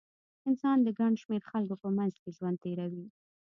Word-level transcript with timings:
انسان 0.49 0.77
د 0.83 0.87
ګڼ 0.99 1.11
شمېر 1.21 1.41
خلکو 1.51 1.75
په 1.83 1.89
منځ 1.97 2.13
کې 2.21 2.29
ژوند 2.37 2.57
تېروي. 2.63 3.05